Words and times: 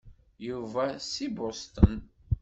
Yuba 0.47 0.83
si 1.09 1.25
Boston. 1.37 1.91